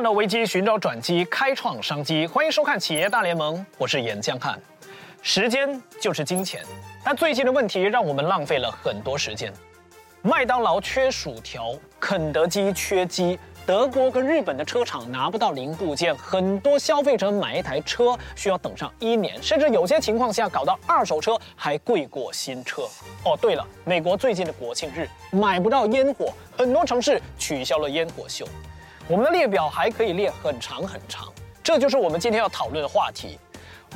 [0.00, 2.26] 看到危机，寻找转机，开创商机。
[2.26, 4.58] 欢迎收看《企业大联盟》，我是严江汉。
[5.20, 6.64] 时间就是金钱，
[7.04, 9.52] 但最近的问题让我们浪费了很多时间。
[10.22, 22.88] 麦当劳缺薯条，肯德基缺鸡，德国跟日本的车厂拿不到零部件，很多消费者买一台车需要等上一年，甚至有些情况下搞到二手车还贵过新车。
[23.22, 28.46] 哦，对了，美国最近的国庆日买不到烟火，很多城市取消了烟火秀。
[29.10, 31.32] 我们的列表还可以列很长很长，
[31.64, 33.40] 这就是我们今天要讨论的话题。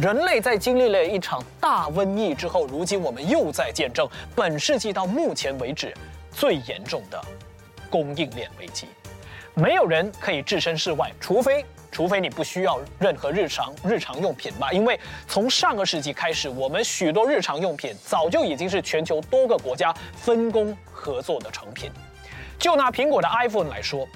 [0.01, 5.95] 人类在经历了一场大瘟疫之后，如今我们又在见证本世纪到目前为止
[6.33, 7.25] 最严重的
[7.89, 8.89] 供应链危机。
[9.55, 14.73] 没有人可以置身事外，除非除非你不需要任何日常日常用品吧。
[14.73, 21.89] 因为从上个世纪开始，我们许多日常用品早就已经是全球多个国家分工合作的成品。
[22.59, 24.09] 就拿苹果的 iPhone 来说。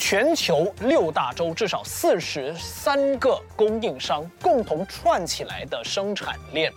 [0.00, 6.72] 全球六大洲至少四十三个供应商共同串起来的生产链，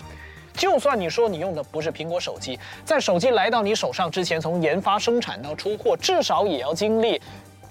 [0.53, 7.19] 就算你说你用的不是苹果手机，在手机来到你手上之前，从研发、生产到出货，至少也要经历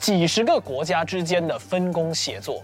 [0.00, 2.62] 几十个国家之间的分工协作。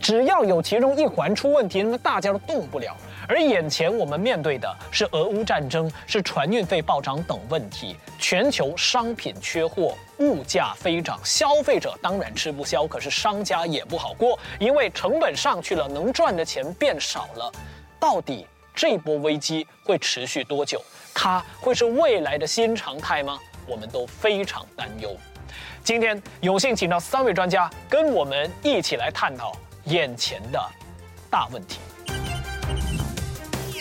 [0.00, 2.96] 只要有其中一环出问题，那么大家都动不了。
[3.32, 17.50] 而眼前我们面对的是俄乌战争，是船运费暴涨等问题，全球商品缺货，物价飞涨，消费者当然吃不消，可是商家也不好过，因为成本上去了，能赚的钱变少了。
[17.98, 20.84] 到底这波危机会持续多久？
[21.14, 23.40] 它会是未来的新常态吗？
[23.66, 25.16] 我们都非常担忧。
[25.82, 30.62] 今天有幸请到三位专家，跟我们一起来探讨眼前的
[31.30, 31.78] 大问题。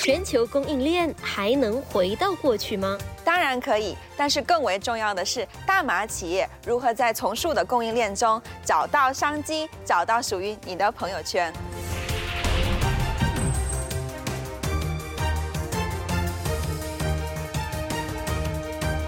[0.04, 2.98] 全球供应链还能回到过去吗？
[3.24, 11.54] 当然可以，但是更为重要的是，大麻企业如何在重塑的供应链中找到商机，找到属于你的朋友圈。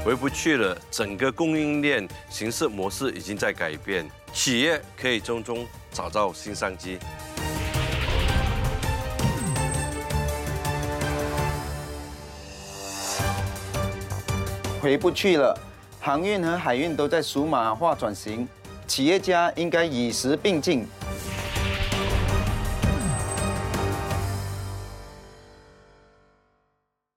[0.05, 6.99] 回不去了，整个供应链形式模式已经在改变，企业可以从中找到新商机。
[14.83, 15.57] 回不去了，
[16.01, 18.45] 航运和海运都在数码化转型，
[18.85, 20.85] 企业家应该与时并进。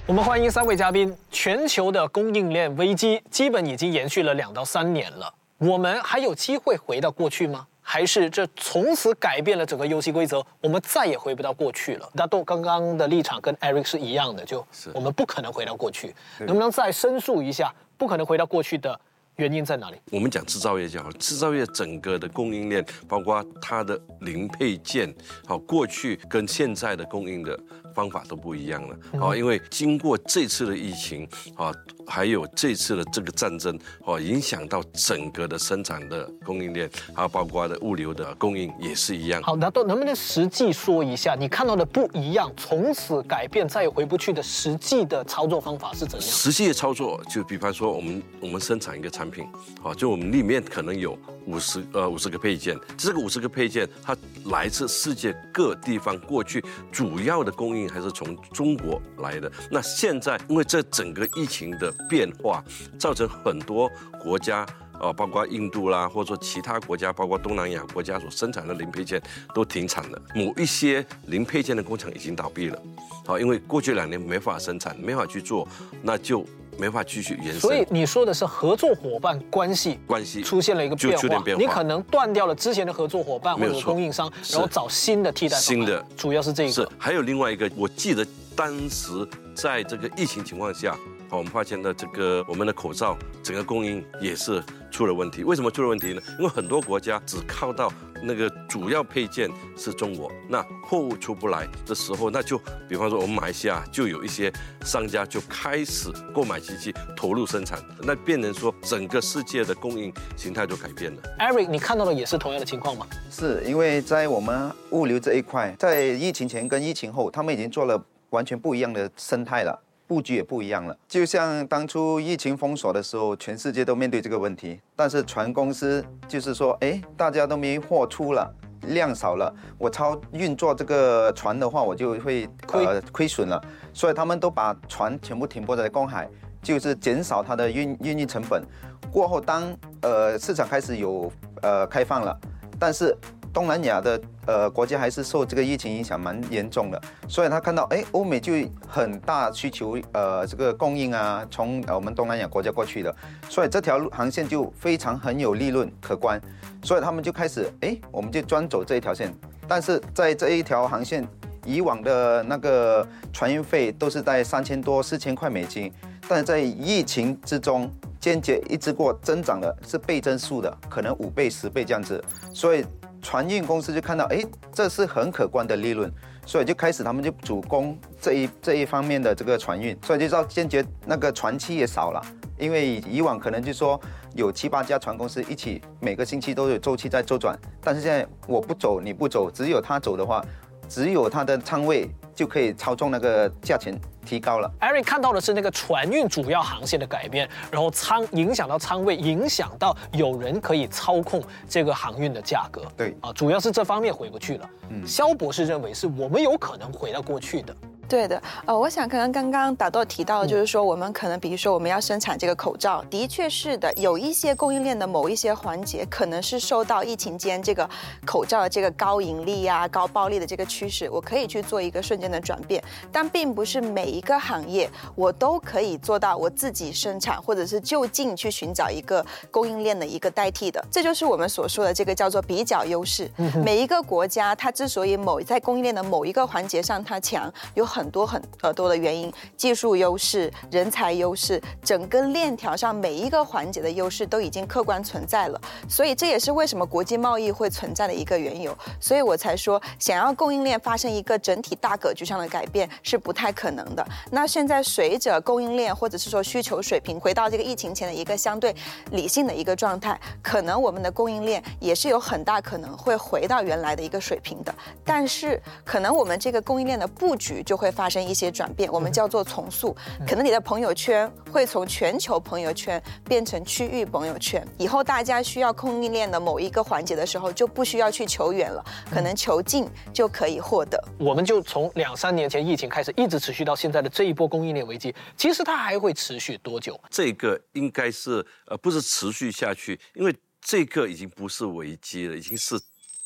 [0.07, 1.13] 我们欢迎三位嘉宾。
[1.33, 7.67] 全球的供应链危机基本已经延续了两到三年了，我们还有机会回到过去吗？
[7.89, 12.11] 还是这从此改变了整个游戏规则，我们再也回不到过去了。
[12.15, 16.13] 那豆刚刚的立场跟 Eric 是一样的，就是我们不可能回到过去。
[16.41, 18.99] 能不能再申诉一下，不可能回到过去的
[19.37, 19.97] 原因在哪里？
[20.11, 25.15] 我们讲制造业就好，制造业整个的供应链，包括它的零配件，
[25.47, 27.57] 好，过去跟现在的供应的。
[27.95, 31.73] 方法都不一样了，好，因为经过这次的疫情啊，
[32.07, 39.43] 还有这次的这个战争，哦，影响到整个的生产的供应链，还有包括的物流的供应也是一样。
[39.43, 46.21] 好，那都能不能实际说一下，你看到的不一样，从此改变再也回不去的实际的操作方法是怎样？
[46.21, 49.47] 实际的操作就比方说，我们我们生产一个产品，
[49.83, 54.17] 哦，就我们里面可能有五十呃五十个配件，这个五十个配件它
[54.47, 56.63] 来自世界各地方，过去
[56.93, 57.87] 主要的供应。
[57.97, 59.51] 还是从中国来的。
[59.71, 62.63] 那现在，因为这整个疫情的变化，
[62.99, 63.91] 造成很多
[64.21, 64.67] 国家，
[65.01, 69.21] 呃，包括印度啦，或者说其他国家，包括东南亚国家所生产的零配件
[69.55, 70.21] 都停产了。
[70.35, 72.83] 某一些零配件的工厂已经倒闭了，
[73.25, 75.67] 好，因为过去两年没法生产，没法去做，
[76.03, 76.45] 那就。
[76.79, 86.71] 没法继续延伸，所以你说的是合作伙伴关系关系出现了一个变化，你可能断掉了之前的合作伙伴或者供应商，然后找新的替代新的，主要是这个。
[86.71, 90.95] 是还有另外一个，我记得当时在这个疫情情况下。
[91.37, 95.45] 好，我们发现的这个我们的口罩整个供应也是出了问题。
[95.45, 96.23] 为什么出了问题呢？
[96.39, 97.93] 因为很多国家只靠到
[98.23, 104.51] 那个主要配件是中国，那货物出不来的时候，那就比方说我们马来西亚就有一些
[104.81, 111.23] 商家就开始购买机器投入生产，那变成说整个世界的供应形态都改变了。
[111.39, 113.07] Eric，你看到的也是同样的情况吗？
[113.31, 119.83] 是因为在我们物流这一块，在疫情前跟疫情后，他们已经做了完全不一样的生态了。
[120.07, 128.49] 布局也不一样了，就像当初疫情封锁的时候，全世界都面对这个问题，但是船公司就是说，哎，大家都没货出了，
[128.83, 132.87] 量少了，我超运作这个船的话，我就会亏。
[133.13, 133.61] 亏损了，
[133.93, 136.29] 所以他们都把船全部停泊在公海，
[136.63, 138.63] 就是减少它的运运营成本。
[139.11, 141.33] 过后，当呃市场开始有
[141.63, 142.39] 呃开放了，
[142.79, 143.17] 但是
[143.57, 148.53] 东南亚的呃国家还是受这个疫情影响蛮严重的，所以他看到哎欧美就
[148.87, 153.17] 很大需求呃这个供应啊，从我们东南亚国家过去的，
[153.49, 156.39] 所以这条路航线就非常很有利润可观，
[156.83, 159.33] 所以他们就开始哎我们就专走这一条线，
[159.67, 161.27] 但是在这一条航线
[161.65, 165.91] 以往的那个船运费都是在三千多四千块美金，
[166.29, 167.91] 但是在疫情之中。
[168.19, 172.21] 间接一直过增长的是倍增数的，可能五倍、十倍这样子，
[172.53, 172.85] 所以
[173.27, 174.41] 船运公司就看到，哎，
[174.73, 176.09] 这是很可观的利润，
[176.47, 182.23] 所以就开始他们就主攻这一这一方面的这个船运，所以就造坚决那个船期也少了，
[182.57, 184.01] 因为以往可能就说
[184.37, 190.41] 有七八家船公司一起每个星期都有周期在周转，但是现在我不走你不走，只有他走的话，
[190.89, 193.99] 只有他的仓位就可以操纵那个价钱。
[194.27, 194.69] 提高了。
[194.81, 202.83] Eric 看到的是那个船运主要航线的改变，然后仓影响到仓位，影响到有人可以操控这个航运的价格。
[202.97, 204.71] 对啊，主要是这方面回不去了。
[204.89, 207.73] 嗯，肖博士认为是我们有可能回到过去的。
[208.09, 217.89] 对的，呃，我想可能刚刚打豆提到，就是说我们可能，比如说我们要生产这个口罩，的确是的，有一些供应链的某一些环节，可能是受到疫情间这个
[218.25, 222.81] 口罩的这个高盈利啊、高暴利的这个趋势，我可以去做一个瞬间的转变，
[223.11, 233.29] 但并不是每一个行业我都可以做到我自己生产，或者是就近去寻找一个供应链的一个代替的，这就是我们所说的这个叫做比较优势。
[233.65, 237.85] 每一个国家它之所以某在供应链的某一个环节上它强，有。
[237.97, 245.59] 很多很呃多的原因，技术优势、人才优势，整个链条上每一个环节的优势都已经客观存在了，
[245.89, 248.77] 所以这也是为什么国际贸易会存在的一个缘由。
[249.01, 254.07] 所以我才说，想要供应链发生一个整体大格局上的改变是不太可能的。
[254.31, 258.77] 那现在随着供应链或者是说需求水平回到这个疫情前的一个相对
[259.13, 264.75] 理性的一个状态，可能我们的供应链也是有很大可能会回到原来的一个水平的。
[265.03, 267.86] 但是可能我们这个供应链的布局就会。
[267.87, 269.97] 会发生一些转变，我们叫做重塑。
[270.27, 274.67] 可能你的朋友圈会从全球朋友圈变成区域朋友圈。
[274.77, 281.01] 以后大家需要供应链的某一个环节的时候，就不需要去求远了，可能求近就可以获得。
[281.17, 287.01] 我们就从两三年前疫情开始，一直持续到现在的这一波供应链危机，其实它还会持续多久？
[287.09, 292.77] 这个应该是呃，不是持续下去，因为这个已经不是危机了，已经是。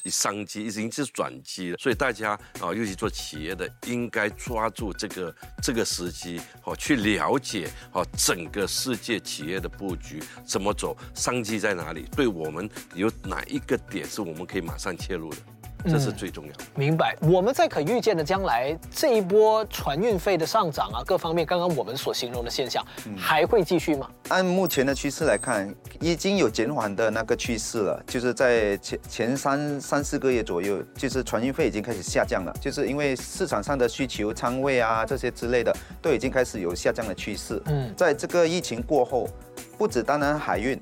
[0.09, 15.37] 商机已经是转机了，所以大家啊，尤其做企业的，应该抓住这个这个时机，哦，去了解哦整个世界企业的布局怎么走，商机在哪里，对我们有哪一个点是我们可以马上切入的。
[15.85, 16.65] 这是最重要的。
[16.75, 17.17] 明白。
[17.21, 22.85] 我们在可预见的将来，这一波船运费的上涨啊，各方面，刚刚我们所形容的现象，
[23.17, 24.09] 还会继续吗？
[24.29, 28.03] 按目前的趋势来看，已经有减缓的那个趋势了。
[28.07, 32.55] 就是在前前三三四个月左右，就是船运费已经开始下降了。
[32.61, 37.61] 就是因为市场上的需求、仓位啊这些之类的，都已经开始有下降的趋势。
[37.67, 39.29] 嗯，在这个疫情过后，
[39.77, 40.81] 不止单单海运，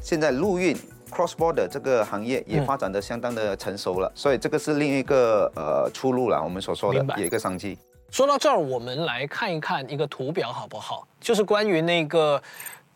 [0.00, 0.76] 现在陆运。
[1.12, 6.42] Cross border 这个行业也发展的相当的成熟了，所以这个是另一个呃出路了。
[6.42, 7.76] 我们所说的有一个商机。
[8.10, 11.06] 说到这儿，我们来看一看一个图表好不好？
[11.20, 12.42] 就是关于那个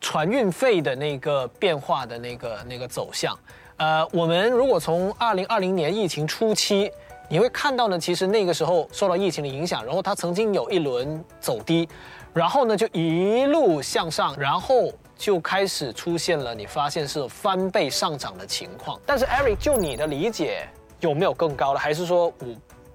[0.01, 3.39] 船运费的那个变化的那个那个走向。
[3.77, 6.91] 呃，我们如果从二零二零年疫情初期，
[7.29, 11.89] 你会看到呢，其实那个时候受到疫情的影响，然后它曾经有一轮走低，
[12.33, 14.91] 然后呢就一路向上，然后。
[15.17, 19.01] 就开始出现了，你发现是翻倍上涨的情况。
[19.07, 20.69] 但是 Eric，就你的理解，
[21.01, 21.79] 有没有更高的？
[21.79, 22.47] 还是说，我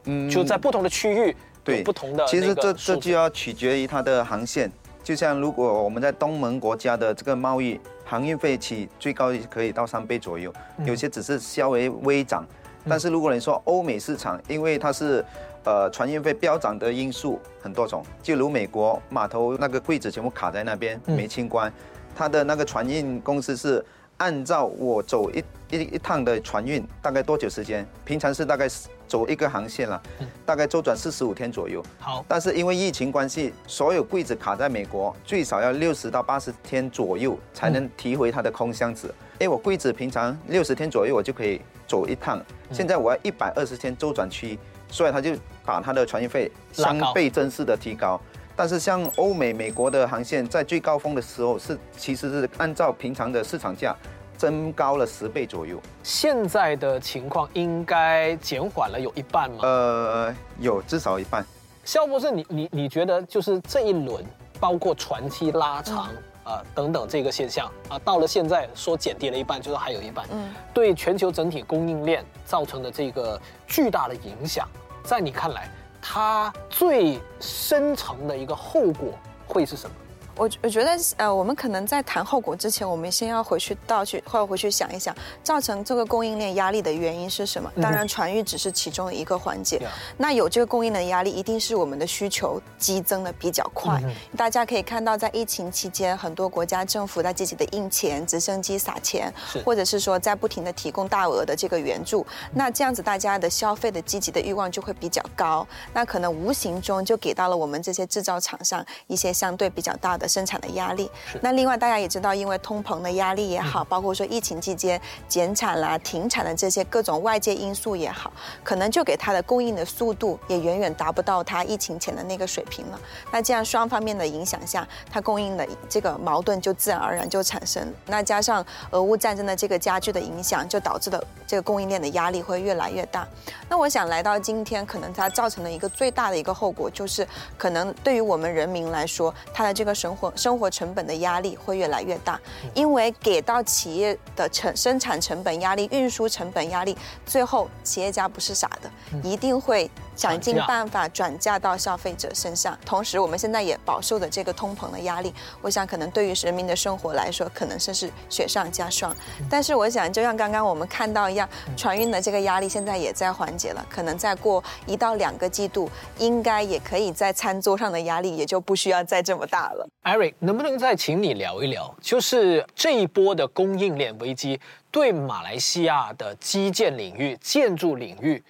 [0.05, 2.25] 嗯，就在不同的区域对不同的？
[2.27, 4.71] 其实这这就要取决于它的航线。
[5.03, 10.53] 就像如果我们在东盟国家的这个贸易，航运费起最高可以到三倍左右，
[10.85, 12.45] 有些只是稍微微涨。
[12.87, 15.25] 但是如果你说欧美市场，因为它是
[15.63, 21.71] 呃船运费飙涨的因素很多种，就如美国码头那个柜子全部卡在那边没清关。
[22.15, 23.83] 他的那个船运公司是
[24.17, 27.85] 按照我走一一一趟的船运大概多久时间？
[28.05, 28.67] 平常是大概
[29.07, 30.01] 走一个航线了，
[30.45, 31.83] 大概周转四十五天左右。
[31.99, 39.13] 好，但是因为疫情关系，所有柜子卡在美国，最少要六十到八十天左右才能提回它的空箱子。
[39.39, 42.39] 哎，我柜子平常六十天左右我就可以走一趟，
[42.71, 45.31] 现在我要一百二十天周转期，所以他就
[45.65, 48.21] 把他的船运费三倍增式的提高。
[48.61, 53.95] 但是像欧美、美国的航线，在最高峰的时候是其实是按照平常的市场价，
[54.37, 55.81] 增高了十倍左右。
[56.03, 59.57] 现在的情况应该减缓了有一半吗？
[59.63, 61.43] 呃，有至少一半。
[61.83, 64.23] 肖博士，你你你觉得就是这一轮，
[64.59, 66.09] 包括船期拉长，
[66.43, 74.67] 啊等等这个现象啊，到了现在说减低了一半，就是还有一半，嗯，对全球整体供应链造成的这个巨大的影响，
[75.03, 75.67] 在你看来，
[76.01, 79.13] 它最深层的一个后果
[79.47, 79.95] 会是什么？
[80.35, 87.71] 我我觉得，呃，我们可能在谈后果之前，我们先要回去倒去，或者回去想一想，造成这个供应链压力的原因是什么？
[87.81, 89.81] 当然，船运只是其中一个环节。
[90.17, 94.01] 那有这个供应链压力，一定是我们的需求激增的比较快。
[94.37, 99.33] 大家可以看到，在疫情期间，很多国家政府在积极的印钱、直升机撒钱，
[99.65, 102.25] 或者是说在不停的提供大额的这个援助。
[102.53, 105.67] 那这样子，大家的消费的积极的欲望就会比较高。
[105.93, 110.31] 那可能无形中就给到了我们这些制造厂商一些相对比较大的。
[110.31, 111.11] 生产的压力，
[111.41, 118.31] 那另外大家也知道，因为通膨的压力也好，包括说疫情期间减产啦、停产的这些各种外界因素也好，
[118.63, 122.99] 可能就给它的供应的速度也远远达不到它疫情前的那个水平了。
[123.29, 127.93] 那这样双方面的影响下，它供应的这个矛盾就自然而然就产生。
[128.05, 133.27] 那加上俄乌战争的这个加剧的影响，就导致了这个供应链的压力会越来越大。
[133.67, 140.31] 那我想来到今天，可能它造成的一个最大的一个后果，就是可能对于我们人民来说，它的这个生活。
[140.35, 142.39] 生活成本的压力会越来越大，
[142.73, 148.89] 因为给到企业的成生产成本压力、运输成本压力，最后企业家不是傻的，
[149.23, 149.89] 一定会
[150.21, 152.77] 想尽办法转嫁到消费者身上。
[152.85, 159.15] 同时，我们现在也饱受的这个通膨的压力，我想可能对于人民的生活来说，可能是是雪上加霜。
[159.49, 169.89] 但是，我想就像刚刚我们看到一样，船运的这个压力现在也在缓解了，可能再过一到两个季度，应该也可以在餐桌上的压力也就不需要再这么大了。
[170.03, 174.59] Eric，能不能再请你聊一聊，就是这一波的供应链危机
[174.91, 178.43] 对马来西亚的基建领域、建筑领域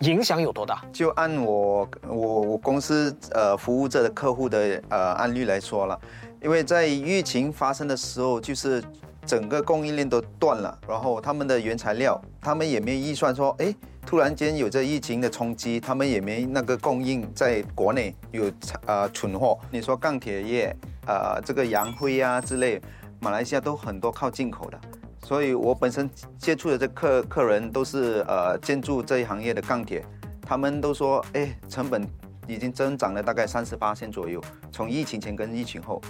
[0.00, 0.82] 影响有多大？
[0.92, 5.98] 就按我我我公司呃服务这的客户的呃案例来说了，
[6.42, 8.82] 因为在疫情发生的时候，就是
[9.24, 13.74] 整个供应链都断了，然后他们的原材料，他们也没预算说，哎。
[14.06, 18.52] 突然间有这疫情的冲击，他们也没那个供应在国内有
[18.84, 19.58] 呃存货。
[19.70, 22.78] 你说钢铁业，呃这个洋灰啊之类，
[23.18, 24.78] 马来西亚都很多靠进口的。
[25.24, 30.04] 所以我本身接触的这客客人都是呃建筑这一行业的钢铁，
[30.42, 32.06] 他们都说，哎，成本
[32.46, 34.40] 已经增长了大概三十八千左右，
[34.70, 36.00] 从疫情前跟疫情后。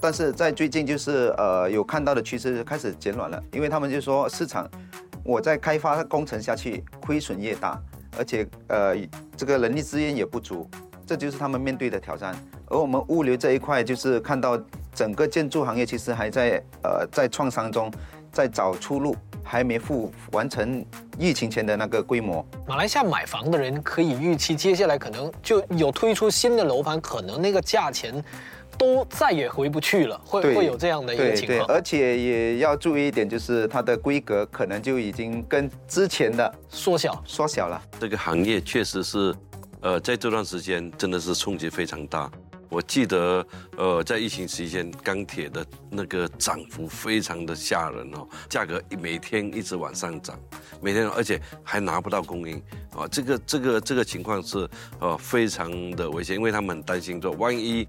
[0.00, 4.68] 但是在最近就是呃有看到的趋势开始减软了，因为他们就说市场。
[5.26, 7.80] 我在开发工程下去，亏损越大，
[8.18, 8.94] 而且呃，
[9.34, 10.68] 这个人力资源也不足，
[11.06, 12.36] 这就是他们面对的挑战。
[12.66, 14.62] 而我们物流这一块，就是看到
[14.94, 17.90] 整个建筑行业其实还在呃在创伤中，
[18.34, 20.84] 在找出路，还没复完成
[21.18, 22.44] 疫情前的那个规模。
[22.66, 28.22] 马来西亚买房的人可以预期，接下来可能就有推出新的楼盘，可能那个价钱。
[28.76, 31.64] 都再也回不去了，会会有这样的一个情况。
[31.68, 37.80] 而且也要注意一点，就是它的规格可能就已经跟之前的缩小缩小了。
[38.00, 39.32] 这个行业确实是，
[39.80, 42.28] 呃，在这段时间真的是冲击非常大。
[42.74, 50.36] 我记得，呃，在疫情期间，钢铁的那个涨幅非常的吓人哦，价格每天一直往上涨，
[50.80, 52.60] 每天而且还拿不到供应
[52.96, 57.86] 啊，这个这个这个情况是呃非常的危险，因为他们很担心说万一。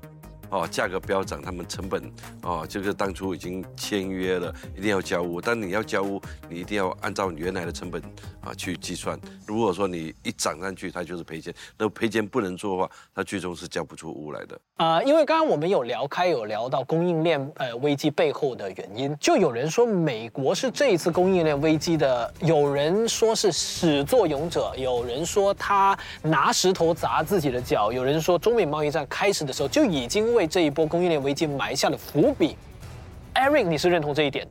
[0.56, 2.02] 哦，价格飙涨，他们成本
[2.42, 5.42] 哦，这个当初已经签约了，一定要交屋。
[5.42, 8.02] 但你要交屋，你一定要按照你原来的成本
[8.40, 9.20] 啊去计算。
[9.46, 11.54] 如果说你一涨上去，它就是赔钱。
[11.78, 14.58] 那赔钱不能做的话，它最终是交不出屋来的。
[14.78, 30.36] 啊，因为刚刚我们有聊开，有聊到供应链呃危机背后的原因，就有人说美国是这一次供应链危机的，有人说是始作俑者，有人说他拿石头砸自己的脚，有人说中美贸易战开始的时候就已经。
[30.36, 32.58] 为这一波供应链危机埋下了伏笔
[33.34, 34.48] ，Eric，你是认同这一点？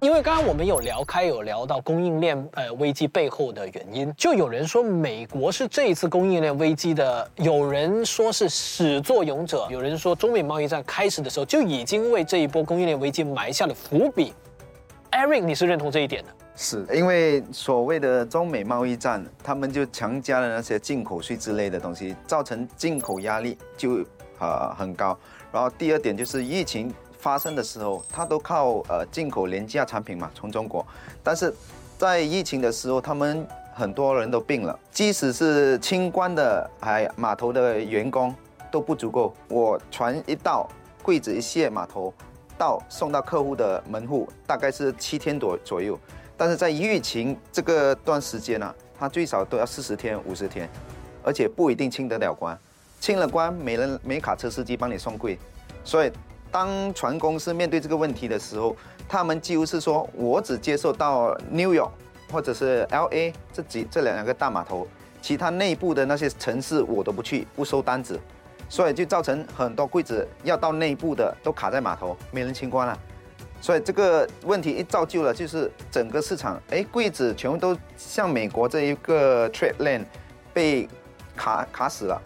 [0.00, 14.32] 因为刚刚我们有聊开，有聊到供应链呃危机背后的原因，就有人说美国是这一次供应链危机的，有人说是始作俑者，有人说中美贸易战开始的时候就已经为这一波供应链危机埋下了伏笔
[15.10, 16.30] ，Eric，你是认同这一点的？
[16.60, 24.04] 是因为所谓的中美贸易战，他们就强加了那些进口税之类的东西，造成进口压力就
[24.40, 25.16] 呃很高。
[25.52, 30.84] 然后第二点就是疫情发生的时候，它都靠呃进口廉价产品嘛，从中国。
[31.22, 31.54] 但是
[31.96, 38.34] 在疫情的时候，他们很多人都病了，即使是清关的还码头的员工
[38.68, 39.32] 都不足够。
[39.46, 40.68] 我船一到，
[41.04, 42.12] 柜子一卸，码头
[42.58, 45.96] 到送到客户的门户，大概是七天多左右。
[46.38, 50.66] 但是在疫情这个段时间呢，它最少都要四十天、五十天，
[51.22, 52.56] 而且不一定清得了关。
[53.00, 55.38] 清了关，没人没卡车司机帮你送柜，
[55.84, 56.12] 所以
[56.50, 58.74] 当船公司面对这个问题的时候，
[59.08, 61.90] 他们几乎是说，我只接受到 New York
[62.32, 64.86] 或者是 L A 这几这两个大码头，
[65.20, 68.18] 其他内部的那些城市我都不去，不收单子，
[68.68, 72.98] 所以就造成很多柜子要到内部的都卡在码头，没人清关了。
[73.60, 80.04] 所以这个问题一造就了，就是整个市场，哎，柜子全部都像美国这一个 trade lane
[80.54, 80.88] 被
[81.36, 82.20] 卡卡死了，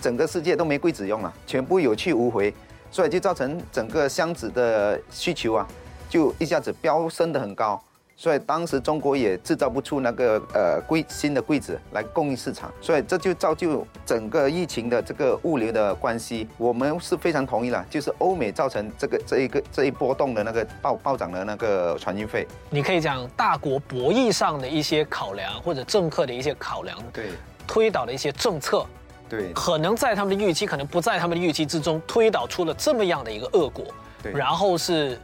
[0.00, 2.52] 整个世界都没柜子用了，全部有去无回，
[2.90, 5.66] 所以就造成整个箱子的需求啊，
[6.08, 7.80] 就一下子飙升的很高。
[8.20, 16.48] 所以当时中国也制造不出那个呃柜新的柜子来供应市场，所以这就造就整个疫情的这个物流的关系。
[16.58, 22.44] 我们是非常同意了，就是欧美造成这个这一个这一波动的那个暴暴涨的那个船运费。
[22.70, 27.28] 你可以讲大国博弈上的一些考量，或者政客的一些考量，对
[27.68, 28.84] 推导的一些政策，
[29.28, 33.84] 对可能在他们的预期，可能不在他们的预期之中，推导出了这么样的一个恶果，
[34.20, 35.16] 对然后是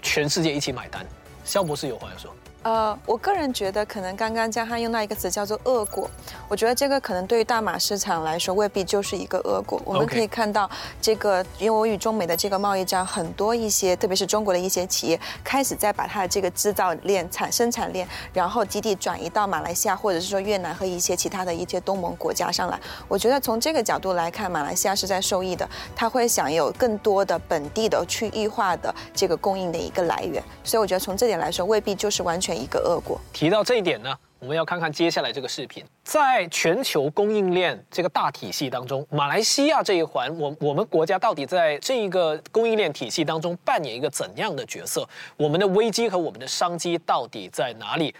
[0.00, 1.04] 全世界一起买单。
[1.44, 2.34] 肖博士有话要说。
[2.64, 6.08] 呃，我个人觉得，可能刚刚江汉用到一个词叫做“恶果”，
[6.48, 9.78] 我觉得这个可能对于大马市场来说未必就是一个恶果。
[9.84, 10.68] 我们可以看到，
[10.98, 22.80] 这个因为我与中美的这个贸易战，很多一些，特别是中国的一些企业，开始在把它的这个制造链、产生产链，然后基地转移到马来西亚，或者是说越南和一些其他的一些东盟国家上来。
[23.08, 30.42] 我觉得从这个角度来看，马来西亚是在受益的，它会享有更多的本地的区域化的这个供应的一个来源。
[30.64, 33.20] 所以我觉得从这点来说，未必就是完全一个恶果。
[33.32, 45.08] 提到这一点呢，我们要看看接下来这个视频，在全球供应链这个大体系当中，马来西亚这一环，我我们国家到底在这一个供应链体系当中扮演一个怎样的角色？
[45.36, 48.14] 我们的危机和我们的商机到底在哪里？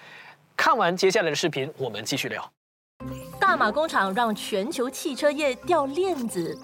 [0.56, 2.50] 看完接下来的视频，我们继续聊。
[3.40, 6.56] 大马工厂让全球汽车业掉链子。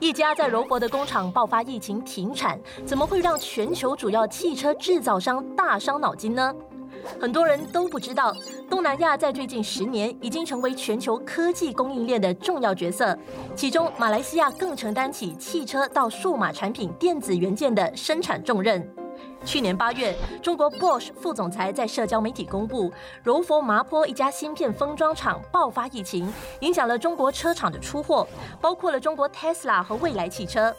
[0.00, 6.52] 一家在柔佛的工厂爆发疫情停产，怎么会让全球主要汽车制造商大伤脑筋呢？
[7.20, 8.34] 很多人都不知道，
[8.68, 13.16] 东南亚在最近十年已经成为全球科技供应链的重要角色，
[13.54, 18.86] 其中马来西亚更承担起汽车到数码产品电子元件的生产重任。
[19.44, 28.26] 去年八月，中国 Bosch 副总裁在社交媒体公布，柔佛麻坡一家芯片封装厂爆发疫情，影响了中国车厂的出货，
[28.60, 30.74] 包括了中国 Tesla 和蔚来汽车。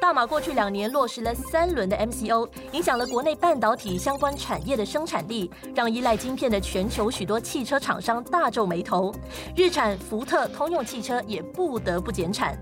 [0.00, 9.14] 大马过去两年落实了三轮的 MCO，影响了国内半导体相关产业的生产力，让依赖晶片的全球许多汽车厂商大皱眉头。
[9.54, 12.58] 日产、福特、通用汽车也不得不减产。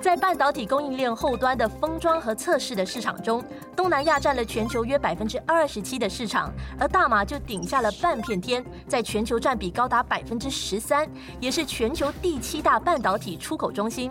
[0.00, 3.42] 在半导体供应链后端的封装和测试的市场中，
[3.76, 14.10] 东南亚占了全球约百分之二十七的市场，而大马就顶下了半片天，在全球占比高达百分之十三，也是全球第七大半导体出口中心。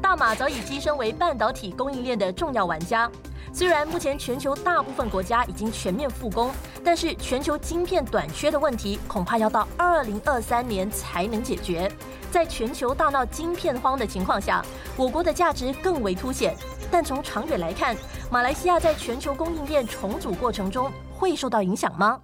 [0.00, 3.10] 大马早已跻身为半导体供应链的重要玩家。
[3.52, 6.50] 虽然目前全球大部分国家已经全面复工，
[6.82, 11.90] 但是全球晶片短缺的问题恐怕要到二零二三年才能解决。
[12.30, 14.64] 在全球大闹晶片荒的情况下，
[14.96, 16.56] 我国的价值更为凸显。
[16.90, 17.94] 但从长远来看，
[18.30, 22.18] 马来西亚在全球供应链重组过程中会受到影响吗？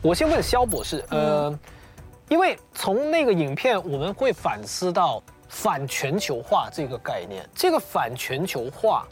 [0.00, 1.58] 我先问肖博士，呃，
[2.28, 5.22] 因为从那个影片我们会反思到
[5.58, 9.08] 反全球化这个概念，这个反全球化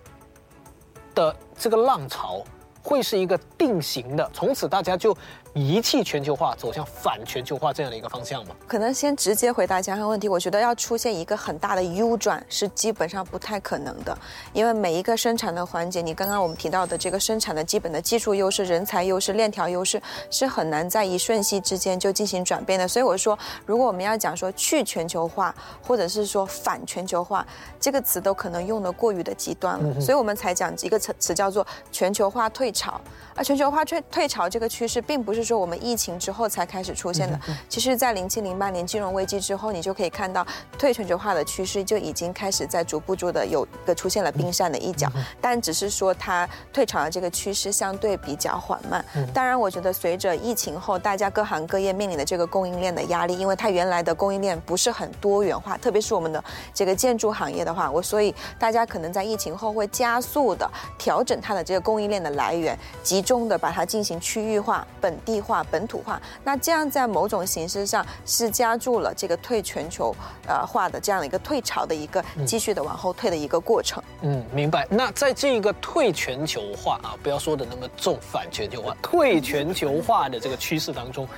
[1.15, 2.45] 的这个浪潮
[2.83, 5.17] 会是一个定型的，从此大家就
[5.55, 8.57] 遗弃全球化，走向反全球化这样的一个方向吗？
[8.67, 14.19] 可能先直接回答江汉问题，我觉得要出现一个很大的 U 转是基本上不太可能的，
[14.53, 22.89] 因为每一个生产的环节，你刚刚我们提到的这个生产的基本的技术优势、人才优势、链条优势，是很难在一瞬息之间就进行转变的。
[22.89, 25.55] 所以我说，如果我们要讲说去全球化，
[25.87, 27.47] 或者是说反全球化，
[27.79, 33.01] 这个词都可能用的过于的极端了，所以我们才讲一个词词叫做全球化退潮。
[33.37, 37.39] 而全球化退退潮这个趋势，并不是说我们疫情之后才开始出现的。
[37.69, 40.47] 其实，在零七零八年金融危机之后，你就可以看到
[40.79, 49.05] 退全球化的趋势就已经开始在逐步逐的有一个出现了冰山的一角，但只是说它退场的这个趋势相对比较缓慢。
[49.33, 66.21] 当然，我觉得随着疫情后，大家各行各业面临的这个供应链的压力，因为它原来的供应链不是很多元化，特别是我们的这个建筑行业的话，我所以大家可能在疫情后会加速的调整它的这个供应链的来源，集中的把它进行区域化、本地化、本土化。
[66.43, 70.15] 那这样在某种形式上是加注了这个退全球
[70.47, 74.03] 呃化的这样的一个退潮的一个继续的往后退的一个过程。
[74.23, 74.87] 嗯，明白。
[74.91, 81.29] 那在这个退全球化啊，不要说的那么重，反全球化、退全球化的这个趋势当中，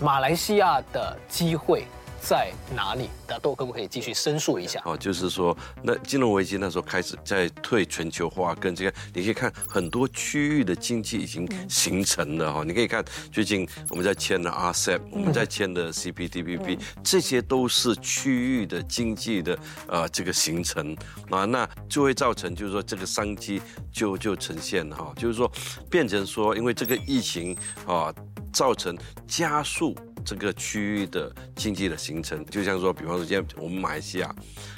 [0.00, 1.86] 马来西亚的机会
[2.28, 3.08] 在哪里？
[3.26, 4.82] 大豆可不可以继续申诉一下？
[4.84, 12.62] 哦，就是说，那金融危机那时候开始在退全球化，跟这个你可以看很多区域的经济已经形成了哈。
[12.64, 20.94] 你可以看最近我们在签的 RCEP，我们在签的 CPTPP，这些都是区域的经济的呃这个形成
[21.30, 25.50] 啊，那就会造成就是说这个商机就就呈现哈，就是说
[25.88, 28.12] 变成说因为这个疫情啊。
[28.50, 29.94] 造成加速
[30.28, 34.34] 这个区域的经济的形成，就像说，比方说，现在我们马来西亚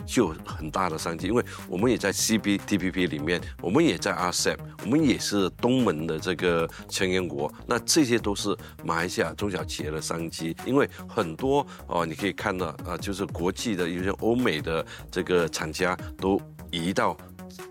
[0.06, 17.16] 就有很大的商机，因为我们也在 CPTPP 里面，我们也在 RCEP，我们也是东盟的这个成员国，那这些都是马来西亚中小企业的商机，因为很多哦，你可以看到啊，就是国际的有些欧美的这个厂家都移到。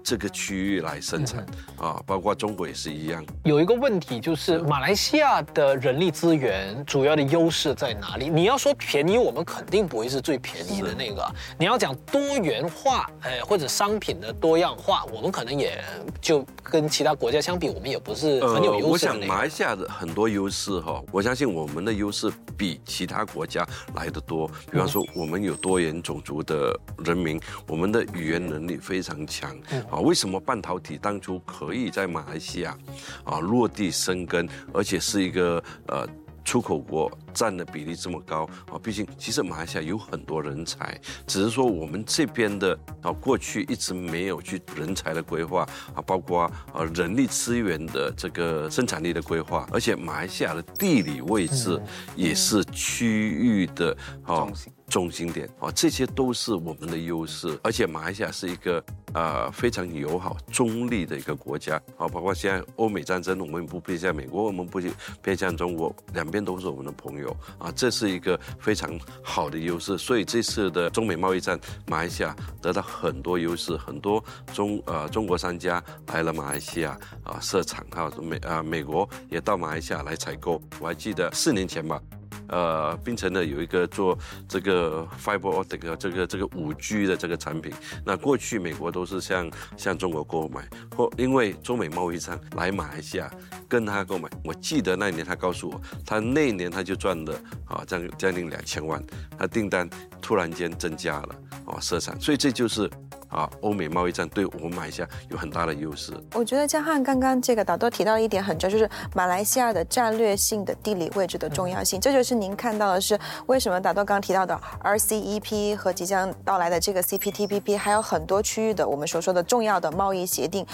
[0.04, 1.46] 这个区域来生产
[1.78, 3.26] 啊，包括中国也是一样。
[3.44, 8.30] 有一个问题就是，马来西亚的人力资源主要的优势在哪里？
[8.30, 11.26] 你要说便宜，我们肯定不会是最便宜的那个。
[11.58, 15.84] 你要讲多元化，哎，或者商品的多样化，我们可能也
[16.22, 18.86] 就跟其他国家相比，我们也不是很有优势。
[18.86, 24.48] 我想马来西亚的很多优势哈，我相信我们的优势比其他国家来的多。
[24.72, 29.56] 比方说，我们有多元种族的人民，我们的语言能力非常强。
[29.90, 32.78] 啊，为什么半导体当初可以在马来西亚
[33.24, 36.08] 啊落地生根，而且是一个呃
[36.44, 38.80] 出口国占的比例这么高啊？
[38.82, 45.62] 毕竟其实马来西亚有很多人才，只是说我们这边的啊过去一直没有去人才的规划
[45.94, 46.42] 啊，包括
[46.74, 51.80] 啊人力资源的这个生产力的规划，而且马来西亚的地理位置
[52.16, 54.48] 也是区域的啊。
[54.90, 62.08] 中心点啊，这些都是我们的优势，而且马来西亚是一个呃非常友好、中立的一个国家啊。
[62.08, 64.82] 包括现在欧美战争，我们不偏向美国，我们不
[65.22, 69.98] 偏向中国，两边都是我们的朋友啊，这是一个非常好的优势。
[69.98, 74.24] 所以这次的中美贸易战，马来西亚得到很多优势，很多
[74.54, 80.60] 中呃中国商家来了马来西亚啊设厂哈，美啊美国也到马来西亚来采购。
[80.80, 82.02] 我还记得四年前吧。
[82.50, 87.72] 呃，槟城呢有一个做这个 fiber optic 这个这个五 G 的这个产品。
[88.06, 93.32] 那过去美国都是向向中国购买，或因为中美贸易战来马来西亚
[93.68, 94.30] 跟他购买。
[94.44, 97.34] 我记得那一年他告诉我，他那一年他就赚了
[97.66, 99.04] 啊将将近两千万，
[99.38, 99.90] 他订单
[100.22, 101.36] 突然间增加了
[101.66, 102.90] 啊生产，所以这就是。
[103.30, 106.12] 啊，欧美贸易战对我们马来西亚有很大的优势。
[106.34, 112.02] 我觉得江汉刚刚这个导都提到了一点很重要，就是马来西亚的战略性的地理位置的重要性。
[112.02, 120.66] 这就是您看到的是为什么导都刚刚提到的 RCEP 和即将到来的这个 CPTPP，还有很多区域的我们所说的重要的贸易协定，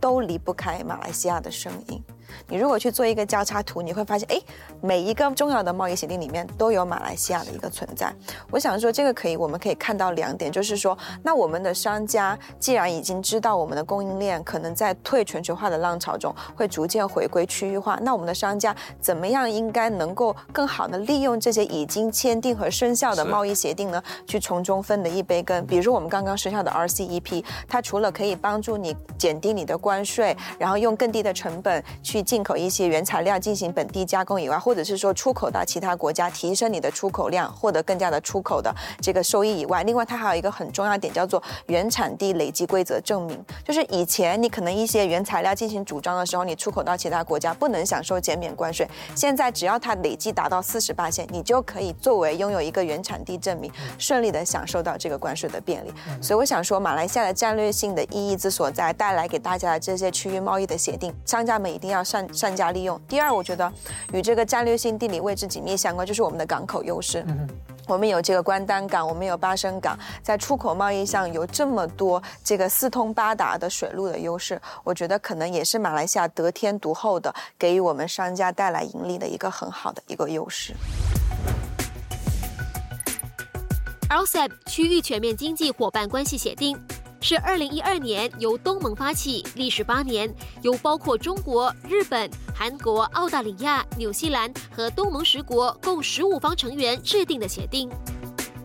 [0.00, 2.02] 都离不开马来西亚的声音。
[2.48, 4.40] 你如果去做一个交叉图，你会发现，哎，
[4.80, 8.12] 每一个重要的贸易协定里面都有马来西亚的一个存在。
[8.50, 24.02] 我想说，这个可以，我们可以看到两点，就是说，那我们的商家既然已经知道我们的供应链可能在退全球化的浪潮中会逐渐回归区域化，那我们的商家怎么样应该能够更好的利用这些已经签订和生效的贸易协定呢？
[24.26, 25.66] 去从中分得一杯羹。
[25.66, 48.84] 比如我们刚刚生效的 RCEP，它除了可以帮助你减低你的关税，然后用更低的成本去进口一些原材料进行本地加工以外，或者是说出口到其他国家，提升你的出口量，获得更加的出口的这个收益以外，另外它还有一个很重要点叫做原产地累积规则证明，就是以前你可能一些原材料进行组装的时候，你出口到其他国家不能享受减免关税，
[49.14, 55.94] 现在只要它累计达到四十八线，你就可以作为拥有一个原产地证明，顺利的享受到这个关税的便利。
[56.20, 62.15] 所以我想说，马来西亚的战略性的意义之所在，带来给大家的这些区域贸易的协定，商家们一定要上。
[62.16, 63.00] 善善加利用。
[63.06, 63.70] 第二，我觉得
[64.12, 67.24] 与这个战略性地理位置紧密相关，就是我们的港口优势。
[67.86, 80.74] 我们有这个关丹港，我们有巴生港，在出口贸易上有这么多这个四通八达的水路的优势，我觉得可能也是马来西亚得天独厚的，给予我们商家带来盈利的一个很好的一个优势。
[84.08, 86.76] RCEP 区域全面经济伙伴关系协定。
[87.20, 97.90] 是二零一二年由东盟发起，历时八年，由包括中国、日本、韩国、澳大利亚、纽西兰和东盟十国共十五方成员制定的协定。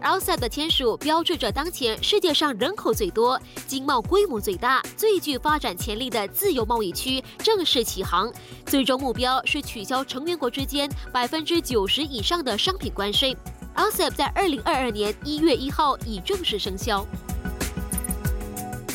[0.01, 8.31] RCEP 的签署标志着当前世界上人口最多、经贸规模最大、最具发展潜力的自由贸易区正式起航。
[8.65, 13.37] 最终目标是取消成员国之间百分之九十以上的商品关税。
[13.75, 17.05] RCEP 在二零二二年一月一号已正式生效。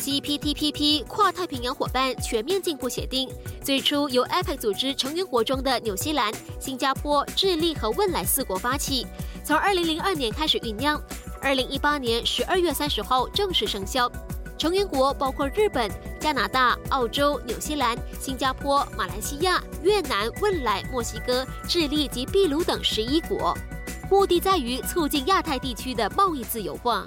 [0.07, 3.29] CPTPP 跨太平洋伙伴全面进步协定，
[3.61, 9.05] 最初由 APEC 组织成员国中的纽西兰、新加坡、智利和汶莱四国发起，
[9.43, 10.97] 从二零零二年开始酝酿，
[11.41, 14.09] 二零一八年十二月三十号正式生效。
[14.57, 15.91] 成员国包括日本、
[16.21, 23.53] 加拿大、澳洲、纽西兰、新加坡、马来西亚、越南、汶莱、墨西哥、智利及秘鲁等十一国，
[24.09, 27.05] 目的在于促进亚太地区的贸易自由化。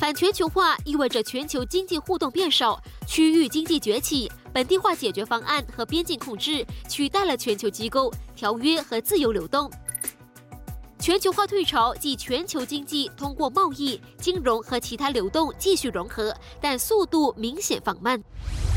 [0.00, 9.70] 反全球化意味着全球经济互动变少，区域经济崛起，本地化解决方案和边境控制取代了全球机构、条约和自由流动。
[10.98, 18.22] 全球化退潮即全球经济通过贸易、金融和其他流动继续融合，但速度明显放慢。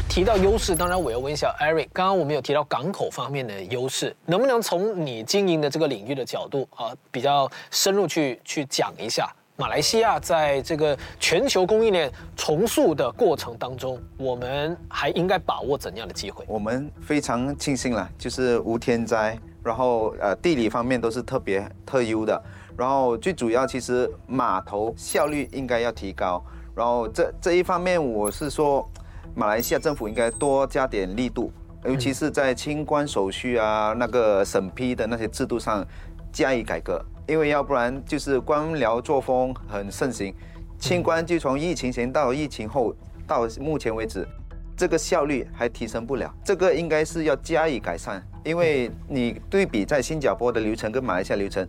[0.10, 9.34] 提到优势，当然我要问一下 Eric，刚刚我们有提到港口方面的优势，能不能从你经营的这个领域的角度啊，比较深入去去讲一下？
[9.56, 16.44] 马来西亚在这个全球供应链重塑的过程当中，我们还应该把握怎样的机会？
[16.48, 22.44] 我们非常庆幸了，就是无天灾，然后呃地理方面都是特别特优的，
[22.76, 26.44] 然后最主要其实码头效率应该要提高，
[26.76, 28.90] 然后这这一方面我是说，
[29.36, 31.52] 马来西亚政府应该多加点力度，
[31.86, 35.86] 尤其是在清关手续啊那个审批的那些制度上
[36.32, 37.00] 加以改革。
[37.26, 40.34] 因为要不然就是官僚作风很盛行，
[40.78, 42.94] 清关就从疫情前到疫情后
[43.26, 44.28] 到目前为止，
[44.76, 48.22] 这个效率还提升不了，这个应该是要加以改善。
[48.44, 51.66] 因为你对比在新加坡的流程跟马来西亚流程，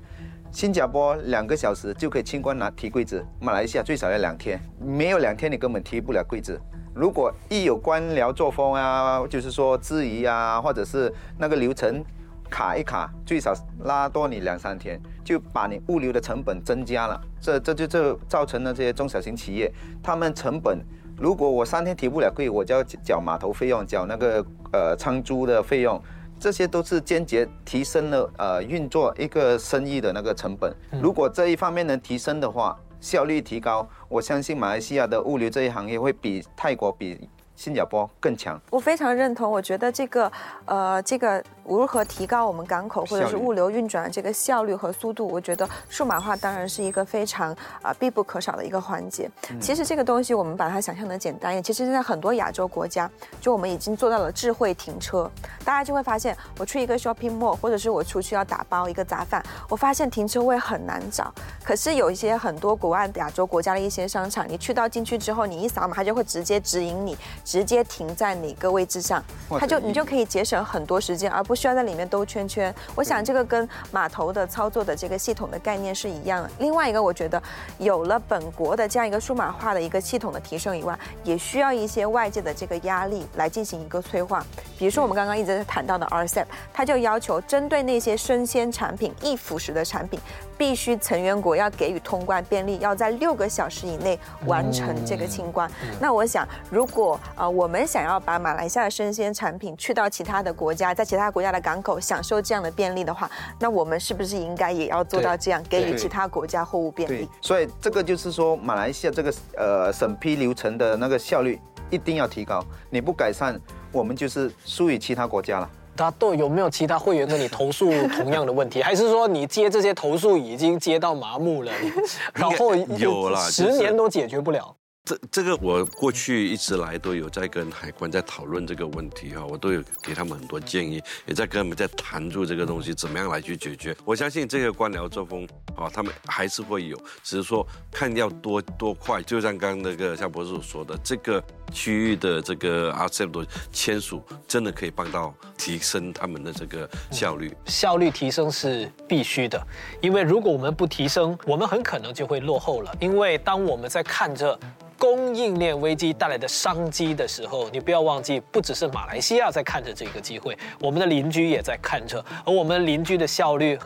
[0.50, 6.60] 新加坡两个小时就可以清关拿提柜子，马来西亚最少要两天，没有两天你根本提不了柜子。
[6.92, 12.04] 如果一有官僚作风啊，就是说质疑啊，或者是那个流程。
[12.50, 13.54] 卡一卡，最少
[13.84, 17.20] 拉多你两三天，就把你物流的成本增加了。
[17.40, 20.78] 这这就这造成了这些中小型企业，他们成本，
[21.16, 26.00] 如果我三天提不了柜，我就要缴码头费用，缴那个呃仓租的费用，
[26.38, 30.74] 这些都是间接提升了呃运作一个生意的那个成本。
[31.00, 38.60] 如果这一方面能提升的话，效率提高，我相信马来西亚的物流这一行业会比泰国比新加坡更强。
[38.70, 40.30] 我非常认同，我觉得这个
[40.66, 41.42] 呃这个。
[41.66, 45.26] 如何提高我们港口或者是物流运转的这个效率和速度？
[45.26, 49.30] 我觉得数码化当然是一个非常啊必不可少的一个环节。
[49.58, 55.30] 其实这个东西我们把它想象的简单一点，其实现在很多亚洲国家，就我们已经做到了智慧停车。
[55.64, 61.32] 大家就会发现，我去一个 shopping mall，或者是我出去要打包一个杂饭，我发现停车位很难找。
[61.64, 71.54] 可是有一些很多国外亚洲国家的一些商场，你去到进去之后，你一扫码，它就会直接指引你，直接停在哪个位置上，它就你就可以节省很多时间，而不。
[71.54, 76.50] 不需要在里面兜圈圈，我想这个跟码头的操作的这个系统的概念是一样的。
[76.58, 77.40] 另外一个，我觉得
[77.78, 84.44] 有了本国的这样一个数码化的一个系统的提升以外，也需要一些外界的这个压力来进行一个催化。
[84.76, 90.18] 比如说我们刚刚一直在谈到的 RCEP，它就要求针对那些生鲜产品、易腐蚀的产品。
[90.56, 95.70] 必须成员国要给予通关便利，要在六个小时以内完成这个清关。
[96.00, 107.28] 那我想，如果呃我们想要把马来西亚的生鲜产品去到其他的国家，在其他国家的港口享受这样的便利的话，那我们是不是应该也要做到这样，给予其他国家货物便利？
[107.40, 112.64] 所以这个就是说，马来西亚这个呃审批流程的那个效率一定要提高。
[112.90, 113.60] 你不改善，
[113.92, 115.70] 我们就是输于其他国家了。
[115.96, 118.82] 他都有没有其他会员跟你投诉同样的问题？
[118.82, 121.72] 还是说你接这些投诉已经接到麻木了？
[122.34, 124.74] 然后有了十年都解决不了。
[125.04, 133.94] 这这个我过去一直来都有在跟海关在讨论这个问题哈，我都有给他们很多建议，也在跟他们在谈住这个东西怎么样来去解决。
[134.02, 139.22] 我相信这个官僚作风啊，他们还是会有，只是说看要多多快。
[139.22, 147.54] 就像刚刚那个夏博士所说的，这个区域的这个 RCEP 签署，真的可以帮到提升他们的这个效率。
[147.66, 149.62] 效率提升是必须的，
[150.00, 152.90] 因为如果我们不提升，我们很可能就会落后了。
[152.98, 154.58] 因为当我们在看着。
[154.98, 163.78] 供应链危机带来的商机的时候，你不要忘记，不只是马来西亚在看着这个机会，我们的邻居也在看着，而我们邻居的效率，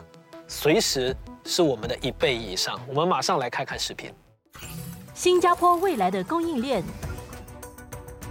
[0.47, 2.79] 随时是我们的一倍以上。
[2.87, 4.11] 我们马上来看看视频。
[5.13, 6.83] 新加坡未来的供应链。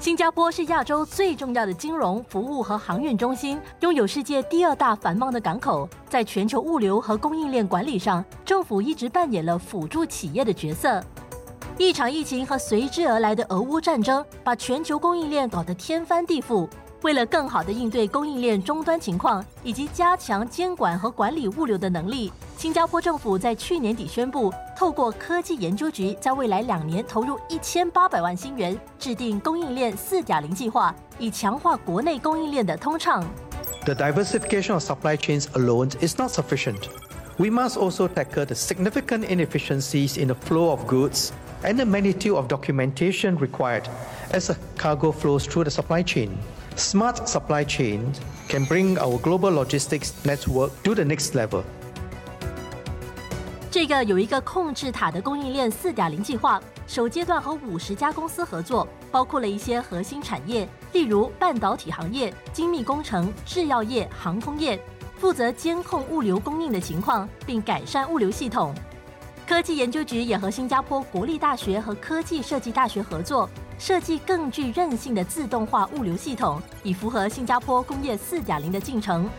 [0.00, 11.02] 新加坡是亚洲最重要的金融服务和航运中心，拥有世界第二大繁忙的港口，在全球物流和供应链管理上，政府一直扮演了辅助企业的角色。
[11.80, 16.68] 一场疫情和随之而来的俄乌战争，把全球供应链搞得天翻地覆。
[17.02, 33.24] 为了更好的应对供应链终端情况，以及加强监管和管理物流的能力，新加坡政府在去年底宣布，透过科技研究局，在未来两年投入一千八百万新元，制定供应链四点零计划，以强化国内供应链的通畅。
[33.84, 36.88] The diversification of supply chains alone is not sufficient.
[37.37, 41.31] We must also tackle the significant inefficiencies in the flow of goods
[41.63, 43.87] and the magnitude of documentation required
[44.31, 46.29] as a cargo flows through the supply chain.
[46.75, 48.19] Smart supply chains
[48.49, 51.63] can bring our global logistics network to the next level.
[53.71, 64.79] 这个有一个控制塔的供应链四点零计划，首阶段和五十家公司合作，包括了一些核心产业，例如半导体行业、精密工程、制药业、航空业，
[65.18, 68.74] 负责监控物流供应的情况，并改善物流系统。
[69.46, 73.48] 科技研究局也和新加坡国立大学和科技设计大学合作。
[73.80, 79.30] 设计更具韧性的自动化物流系统，以符合新加坡工业四点零的进程。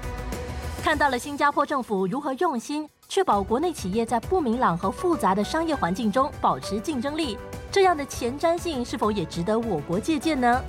[0.82, 7.38] 看到了新加坡政府如何用心确保国内企业在不明朗和复杂的商业环境中保持竞争力，
[7.70, 10.62] 这样的前瞻性是否也值得我国借鉴呢？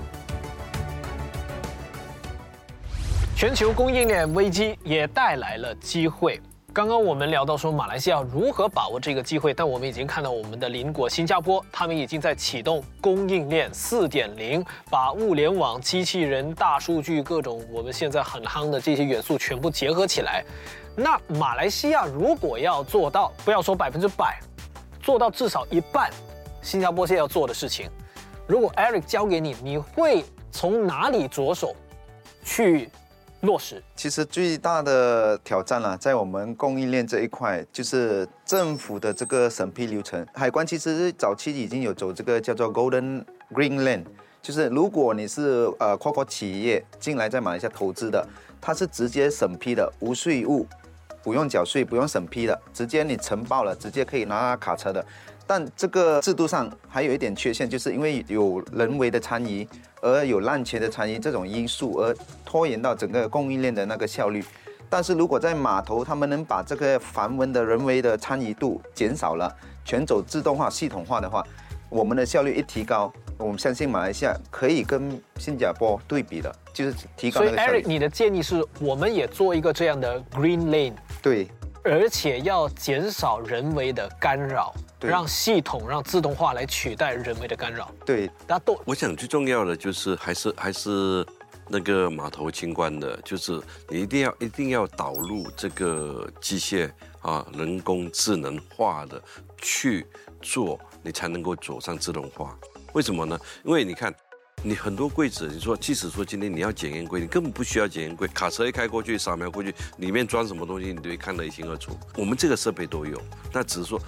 [3.40, 6.38] 全球供应链危机也带来了机会。
[6.74, 20.44] 刚刚我们聊到说马来西亚如何把握这个机会，但我们已经看到我们的邻国新加坡，他们已经在启动供应链四点零，把物联网、机器人、大数据各种我们现在很夯的这些元素全部结合起来。
[20.94, 24.38] 那马来西亚如果要做到，不要说百分之百，
[25.00, 26.10] 做到至少一半，
[26.60, 27.88] 新加坡现在要做的事情，
[28.46, 31.74] 如果 Eric 交给你，你会从哪里着手
[32.44, 32.90] 去？
[33.42, 40.26] 落实其实最大的挑战呢，在我们供应链这一块，就是政府的这个审批流程。
[40.34, 44.04] 海关其实早期已经有走这个叫做 Golden Green Lane，
[44.42, 48.26] 就是如果你是呃跨国企业进来在马来西亚投资的，
[48.60, 50.66] 它是直接审批的，无税务，
[51.22, 55.02] 不用缴税，不用审批的，直接你承包了，直接可以拿卡车的。
[55.50, 59.66] 但这个制度上还有一点缺陷，就是因为有人为的参与，
[60.00, 64.44] 而有滥权的参与这种因素，而拖延到整个供应链的那个效率。
[64.88, 69.52] 但是如果在码头，他们能把这个繁文的人为的参与度减少了，
[69.84, 71.44] 全走自动化、系统化的话，
[71.88, 77.40] 我们的效率一提高，我们相信马来西亚可以跟新加坡对比的，就是提高。
[77.40, 81.48] 所以，Eric，你的建议是，我们也做一个这样的 Green Lane，对，
[81.82, 84.74] 而且要减少人为的干扰。
[85.02, 87.90] 让系统让自动化来取代人为的干扰。
[88.04, 88.78] 对，大家都。
[88.84, 91.26] 我想最重要的就是还是还是
[91.68, 96.90] 那个码头清关的，就是你一定要一定要导入这个机械
[97.22, 99.18] 啊，人工智能化的
[99.56, 100.06] 去
[100.42, 102.54] 做，你才能够走上自动化。
[102.92, 103.40] 为什么呢？
[103.64, 104.14] 因为你看。
[104.62, 111.98] 你很多柜子，你说即使说今天你要检验柜，你根本不需要检验柜，卡车一开过去，扫描过去，里面装什么东西，你都会看得一清二楚。
[112.14, 113.18] 我们这个设备都有，
[113.54, 113.98] 那只是说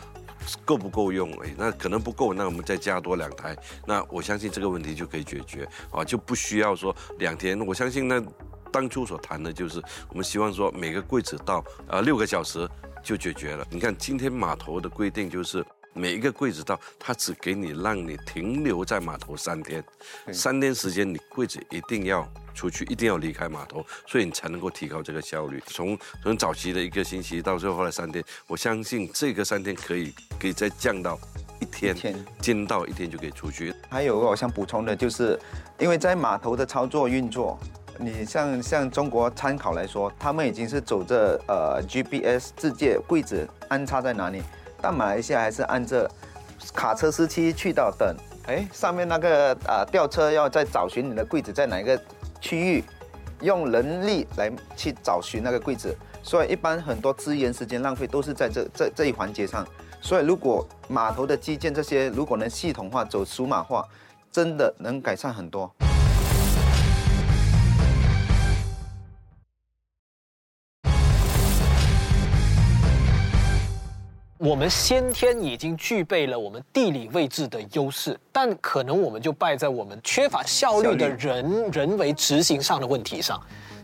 [0.63, 1.55] 够不够用而已。
[1.57, 7.59] 那可能不够，那我们再加多两台，那我相信这个问题就可以解决啊，就不需要说两天。
[7.67, 8.23] 我相信那
[8.71, 12.69] 当初所谈的就是，我们希望说每个柜子到呃六个小时
[13.03, 13.67] 就解决了。
[13.71, 15.65] 你看今天码头的规定就是。
[15.95, 19.85] 每一个柜子到，他只给你让你停留在码头三天，
[20.33, 25.63] 三天时间你柜子一定要出去，一定要离开码头，所以你才能够提高这个效率。
[25.67, 31.19] 从从早期的一个星期到最后的三天，我相信这个三天可以可以再降到
[31.61, 31.95] 一天，
[32.41, 33.75] 降到一天就可以出去。
[33.91, 35.39] 还有我想补充的就是，
[35.79, 37.59] 因为在码头的操作运作，
[37.99, 44.43] 你像像中国参考来说，他们已经是走着呃 GPS 自界柜子安插在哪里。
[44.83, 46.11] 但马来西亚还是按着
[46.75, 48.17] 卡车司机去到等，
[48.47, 51.99] 哎，上面那个啊吊车要再找寻你的柜子在哪一个
[52.41, 52.85] 区域，
[53.41, 59.65] 用人力来去找寻那个柜子，所以一般很多资源时间浪费都是在这这这一环节上。
[60.01, 63.87] 所以如果码头的基建这些如果能系统化走数码化，
[64.33, 65.73] 真的能改善很多。
[74.45, 83.41] 我们先天已经具备了我们地理位置的优势，但可能我们就败在我们缺乏效率的人人为执行上的问题上。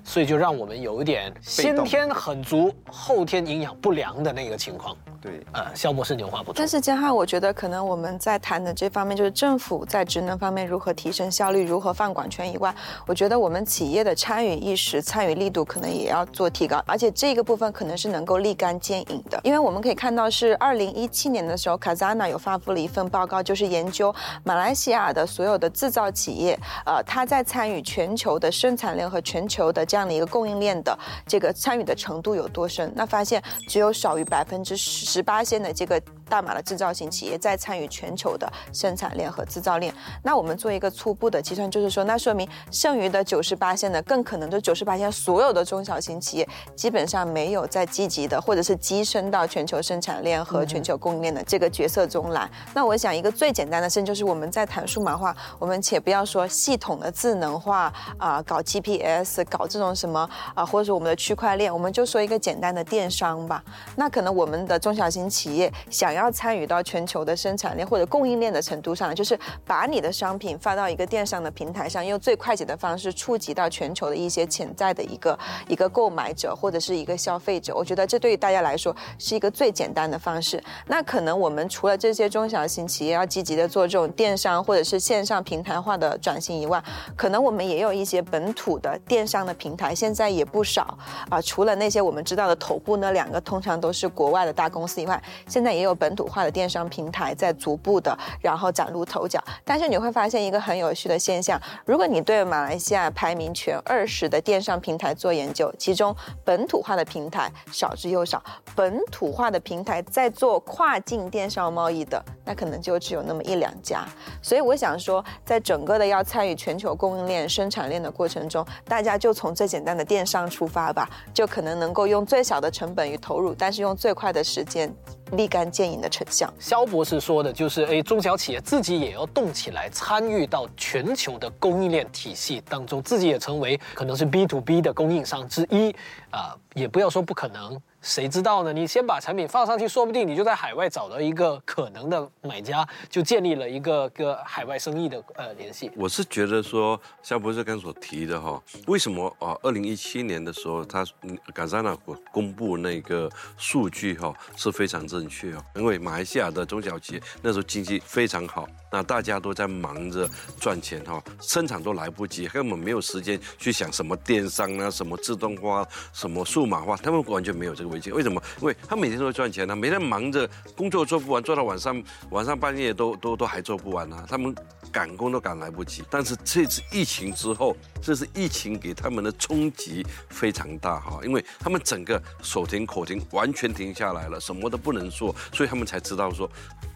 [0.08, 4.96] 所以就让我们有一点先天很足，后天营养不良的那个情况。
[5.20, 6.66] 对，呃，肖博士你有话不错但。
[6.66, 26.56] 是江汉，我觉得可能我们在谈的这方面，就是政府在职能方面如何提升效率，如何放管权以外，我觉得我们企业的参与意识、参与力度可能也要做提高，而且这个部分可能是能够立竿见影的，因为我们可以看到是二零一七年的时候，Kazana 有发布了一份报告，就是研究马来西亚的所有的制造企业，
[26.86, 30.96] 呃，它在参与全球的生产链和全球的这样这样的一个供应链的
[31.26, 32.92] 这个参与的程度有多深？
[32.94, 39.92] 那发现只有少于百分之十八线的这个大码的制造型企业在参与全球的生产链和制造链。
[40.22, 52.48] 那我们做一个初步的计算，就是说，那说明剩余的九十八线的，更可能就九十八线所有的中小型企业基本上没有在积极的或者是跻身到全球生产链和全球供应链的这个角色中来。
[52.72, 63.62] 那我想一个最简单的事就是我们在谈数码化，我们且不要说系统的智能化啊、搞 GPS，搞这这种什么啊、或者说我们的区块链，我们就说一个简单的电商吧。
[63.94, 77.72] 那可能我们的中小型企业想要参与到全球的生产链或者供应链的程度上，就是把你的商品发到一个电商的平台上，用最快捷的方式触及到全球的一些潜在的一个一个购买者或者是一个消费者。
[77.74, 80.60] 我觉得这对于大家来说是一个最简单的方式。
[80.86, 86.82] 那可能我们除了这些中小型企业要积极的做这种电商或者是线上平台化的转型以外，
[87.16, 90.96] 可能我们也有一些本土的电商的平平台，现在也不少
[91.28, 99.38] 啊、除了那些我们知道的头部那两个，通常都是国外的大公司以外，现在也有本土化的电商平台在逐步的然后崭露头角。
[99.66, 108.42] 但是你会发现一个很有趣的现象，如果你对马来西亚排名前二十的电商平台做研究，其中本土化的平台少之又少，
[108.74, 114.06] 本土化的平台在做跨境电商贸易的，那可能就只有那么一两家。
[114.40, 124.88] 所以我想说，在整个的要参与全球供应链、生产链的过程中，大家就从最简单的电商出发吧，就可能能够用最小的成本与投入，但是用最快的时间
[125.32, 126.48] 立竿见影的成效。
[126.60, 135.90] 肖博士说的就是，哎，中小企业自己也要动起来，参与到全球的供应链体系当中，自己也成为可能是 B to B 的供应商之一，
[136.30, 138.72] 啊、也不要说不可能，谁知道呢？
[138.72, 145.90] 你先把产品放上去，说不定你就在海外找到一个可能的买家，就建立了一个个海外生意的呃联系。
[145.96, 149.56] 我是觉得说，像博士刚所提的哈，为什么啊？
[149.62, 151.04] 二零一七年的时候，他
[151.52, 151.96] 冈萨纳
[152.30, 160.28] 公布那个数据哈是非常正确哦，因为马来西亚的中小企业那时候经济非常好，那大家都在忙着
[160.60, 168.12] 赚钱哈，生产都来不及，根本没有时间去想什么电商啊、什么自动化、什么数码化，他们完全没有这个危机。
[168.12, 168.40] 为什么？
[168.60, 174.54] 因为他每天都在赚钱啊，每天忙着工作做不完，做到晚上晚上半夜都都都还做不完啊，他们
[174.92, 176.02] 赶工都赶来不及。
[176.10, 186.50] 但是这次疫情之后，这次疫情给他们的冲击非常大哈，因为他们整个手停口停，完全停下来了，什么都不能做，所以他们才知道说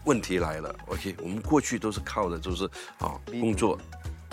[0.05, 0.73] 问题来了。
[0.87, 2.65] OK，我们过去都是靠的就是
[2.99, 3.77] 啊工作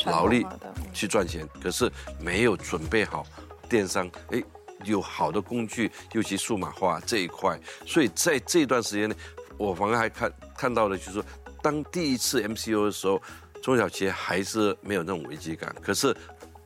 [0.07, 0.47] 劳力
[0.93, 3.27] 去赚钱，可是没有准备好
[3.69, 4.43] 电商，哎，
[4.85, 9.16] 有好的工具，尤其数码化这一块，所以在这段时间内，
[9.57, 11.24] 我反而还看看到的就是说，
[11.62, 13.20] 当第一次 MCO 的时候，
[13.62, 16.16] 中小企业还是没有那种危机感，可是。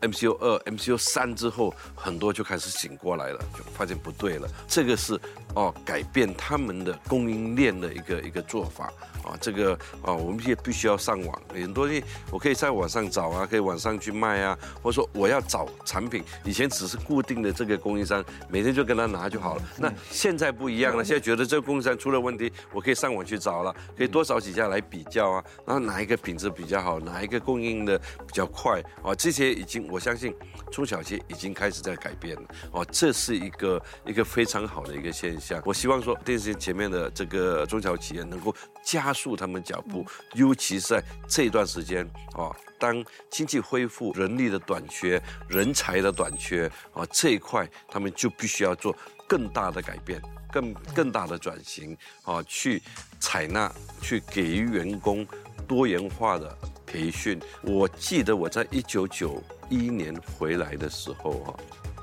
[0.01, 4.47] MCO 二、MCO 三之后，很多就开始醒过来了，就发现不对了。
[4.69, 5.19] 这个是
[5.55, 8.93] 哦，改变他们的供应链的一个一个做法
[9.23, 9.37] 啊。
[9.41, 19.63] 这个啊，我们也必须要上网，很多东西我可以在网上找啊，可以网上去卖啊，或者说我要找产品，以前只是固定的这个供应商，每天就跟他拿就好了。
[19.79, 30.35] 那现在不一样了，现在觉得这个供应商出了问题，我可以上网去找了，可以多找几家来比较啊，然后哪一个品质比较好，哪一个供应的比较快啊，这些已经我相信
[30.73, 32.43] 中小企业已经开始在改变了
[32.73, 35.44] 哦，这是一个一个非常好的一个现象。
[35.65, 42.55] 我希望说电视机前面的这个中小企业能够加速他们脚步，尤其是在这段时间啊。
[42.77, 48.95] 当经济恢复、人力的短缺、人才的短缺啊这一块，他们就必须要做
[49.27, 50.21] 更大的改变、
[50.53, 52.83] 更更大的转型啊，去
[53.19, 53.73] 采纳、
[54.03, 55.27] 去给予员工
[55.67, 57.41] 多元化的培训。
[57.63, 61.55] 我记得我在一九九一年回来的时候啊，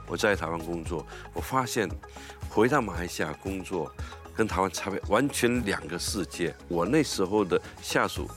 [0.08, 1.88] 我在台湾工作，我发现
[2.54, 3.90] 回到马来西亚工作
[4.36, 6.54] 跟台湾差别完全两个世界。
[6.68, 8.30] 我那时候的下属，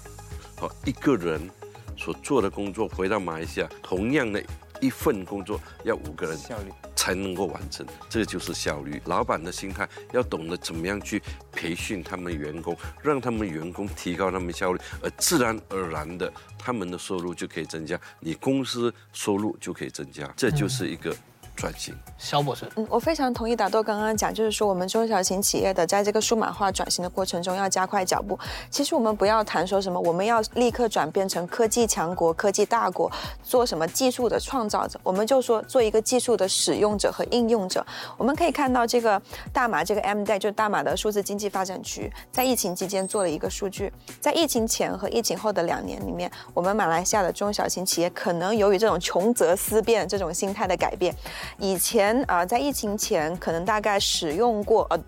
[0.61, 1.51] 哦，一个人
[1.97, 4.41] 所做的工作，回到马来西亚，同样的
[4.81, 9.03] 一份工作要五个人效率才能够完成，这个就是效率。
[9.07, 21.13] 老板的心态要懂得怎么样去培训他们员工，让他们员工提高他们效率，而自然而然的他们的收入就可以增加，你公司收入就可以增加，这就是一个
[21.55, 21.95] 转型。
[22.17, 28.39] 肖博士，嗯，我非常同意达豆刚刚讲，就是说我们中小型企业的在这个数码化转型的过程中要加快脚步。
[28.71, 33.11] 其实我们不要谈说什么我们要立刻转变成科技强国、科技大国，
[33.43, 37.85] 做什么技术的创造者，我们就说做一个技术的使用者和应用者。
[38.17, 39.21] 我们可以看到这个
[39.53, 51.15] 大马这个 M 代，就是大马的数字经济发展局，在疫情期间做了一个数据，在疫情前和疫情后的两年里面，我们马来西亚的中小型企业可能由于这种穷则思变这种心态的改变，
[51.59, 54.99] 以前啊、在疫情前可能大概使用过呃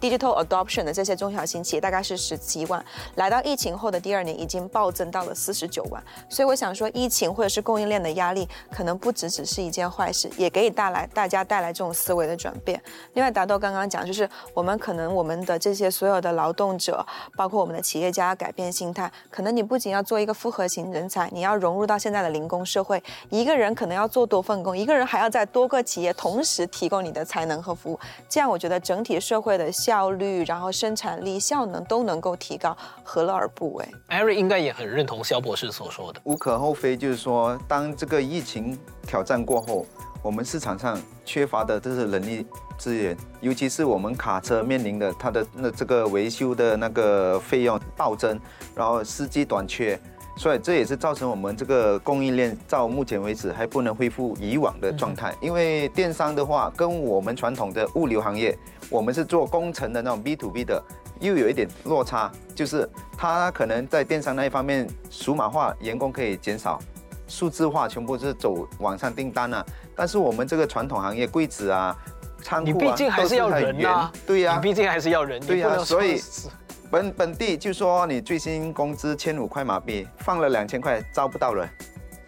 [0.00, 2.84] digital adoption 的这些中小型企业大概是十七万，
[3.16, 12.80] 来到疫情后的第二年已经暴增到了四十九万，所以我想说，疫情或者是供应链的压力，可能不只只是一件坏事，也可以带来大家带来这种思维的转变。
[13.14, 17.04] 另外，达豆刚刚讲，就是我们可能我们的这些所有的劳动者，
[17.36, 33.88] 包括我们的企业家改变心态，可能你不仅要做一个复合型人才，你要融入到现在的零工社会，一个人可能要做多份工，一个人还要在多个企业同时提供你的才能和服务，这样我觉得整体社会的效率，然后生产力、效能都能够提高，何乐而不为？
[34.08, 36.20] 艾瑞应该也很认同肖博士所说的。
[36.24, 39.86] 无可厚非，就是说，当这个疫情挑战过后，
[40.22, 42.44] 我们市场上缺乏的这是人力
[42.76, 48.38] 资源，尤其是我们卡车面临的它的那这个维修的那个费用暴增，
[48.74, 49.98] 然后司机短缺。
[50.36, 55.34] 所以这也是造成我们这个供应链到目前为止还不能恢复以往的状态。
[55.40, 58.56] 因为电商的话，跟我们传统的物流行业，
[58.90, 60.82] 我们是做工程的那种 B to B 的，
[61.20, 66.78] 又有一点落差，就是它可能在电商那一方面数码化，员工可以减少，
[67.26, 69.64] 数字化全部是走网上订单啊。
[69.96, 71.96] 但是我们这个传统行业，柜子啊、
[72.42, 76.48] 仓库啊，你毕竟还是要人啊，对呀、你毕竟还是要人，对呀所以是
[76.90, 81.68] 本本地就说你最新工资千五块马币，放了两千块招不到人，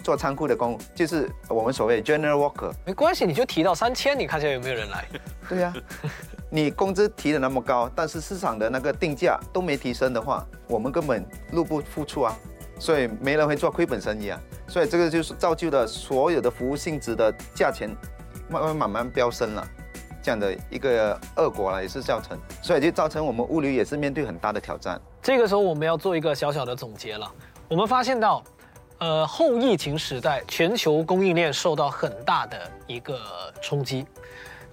[0.02, 2.72] 做仓库的工就是我们所谓 general worker。
[2.84, 5.04] 没关系，你就提到三千，你看一下有没有人来。
[5.48, 5.72] 对呀、
[6.50, 12.36] 你工资提的那么高，但是市场的那个定价都没提升的话，我们根本入不敷出啊，
[12.80, 17.88] 所以没人会做亏本生意啊，所以这个就是造就了所有的服务性质的价钱
[18.50, 19.66] 慢慢慢慢飙升了。
[20.22, 25.00] 这样的一个恶果了，也是造成，所以就造成我们物流也是面对很大的挑战。
[25.22, 27.30] 这个时候我们要做一个小小的总结了。
[27.68, 28.42] 我们发现到，
[28.98, 33.18] 呃，后疫情时代，全球供应链受到很大的一个
[33.60, 34.06] 冲击。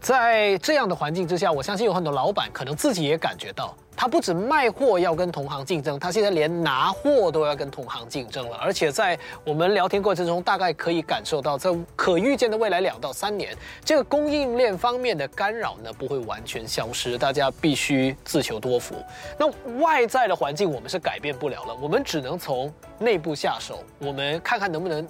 [0.06, 8.56] 在这样的环境之下，我相信有很多老板可能自己也感觉到，他不止卖货要跟同行竞争，他现在连拿货都要跟同行竞争了。
[8.58, 18.94] 而且在我们聊天过程中，大概可以感受到，在可预见的未来两到三年，这个供应链方面的干扰呢不会完全消失，大家必须自求多福。
[19.40, 19.48] 那
[19.80, 25.08] 外在的环境我们是改变不了了，我们只能从内部下手，我们看看能不能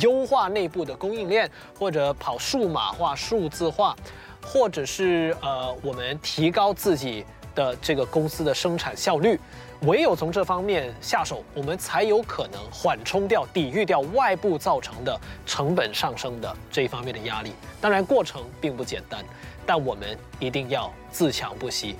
[0.00, 3.94] 优化内部的供应链，或者跑数码化、数字化。
[4.42, 7.24] 或者是呃，我们提高自己
[7.54, 9.38] 的这个公司的生产效率，
[9.82, 17.52] 唯有从这方面下手，我们才有可能缓冲掉、抵御掉外部造成的成本上升的这一方面的压力。
[17.80, 19.24] 当然，过程并不简单，
[19.66, 21.96] 但我们一定要自强不息。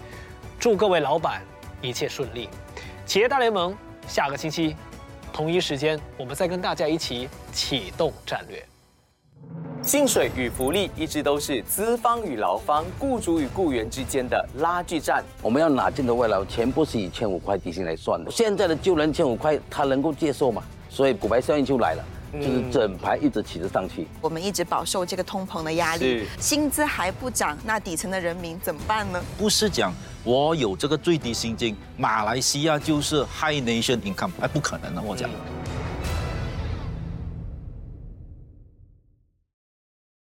[0.59, 1.43] 祝各位老板
[1.81, 2.49] 一切顺利！
[3.07, 3.77] 企业大联盟
[4.07, 4.75] 下个星期
[5.33, 8.65] 同一时间，我们再跟大家一起启动战略。
[9.81, 15.25] 薪水与福利一直都是资方与劳方、雇主与雇员之间的拉锯战。
[15.41, 18.31] 我们要拿进的外劳全部是以千五块底薪来算的。
[18.31, 20.63] 现在的旧人千五块，他能够接受吗？
[20.91, 24.07] 所以骨牌效应就来了，就是整排一直起着上去。
[24.21, 29.19] 我们一直饱受这个通膨的压力，薪资还不涨，那底层的人民怎么办呢？
[29.39, 29.91] 不是讲
[30.25, 35.31] 我有这个最低薪金，马来西亚就是 high nation income，哎，不可能的，我讲。